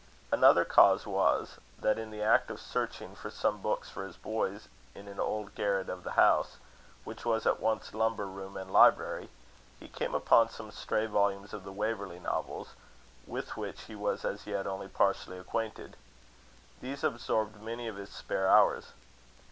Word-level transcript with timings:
Another 0.31 0.65
cause 0.65 1.05
was, 1.05 1.59
that, 1.77 1.99
in 1.99 2.09
the 2.09 2.23
act 2.23 2.49
of 2.49 2.59
searching 2.59 3.15
for 3.15 3.29
some 3.29 3.61
books 3.61 3.87
for 3.87 4.03
his 4.03 4.17
boys, 4.17 4.67
in 4.95 5.07
an 5.07 5.19
old 5.19 5.53
garret 5.53 5.89
of 5.89 6.03
the 6.03 6.13
house, 6.13 6.57
which 7.03 7.23
was 7.23 7.45
at 7.45 7.59
once 7.59 7.93
lumber 7.93 8.25
room 8.25 8.57
and 8.57 8.73
library, 8.73 9.29
he 9.79 9.87
came 9.87 10.15
upon 10.15 10.49
some 10.49 10.71
stray 10.71 11.05
volumes 11.05 11.53
of 11.53 11.63
the 11.63 11.71
Waverley 11.71 12.17
novels, 12.19 12.69
with 13.27 13.55
which 13.57 13.81
he 13.83 13.93
was 13.93 14.25
as 14.25 14.47
yet 14.47 14.65
only 14.65 14.87
partially 14.87 15.37
acquainted. 15.37 15.95
These 16.81 17.03
absorbed 17.03 17.61
many 17.61 17.87
of 17.87 17.97
his 17.97 18.09
spare 18.09 18.47
hours. 18.49 18.93